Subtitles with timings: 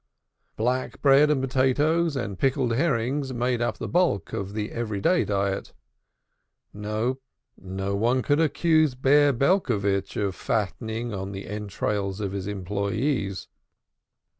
[0.55, 5.23] Black bread and potatoes and pickled herrings made up the bulk of the every day
[5.23, 5.73] diet
[6.73, 7.19] No,
[7.55, 13.47] no one could accuse Bear Belcovitch of fattening on the entrails of his employees.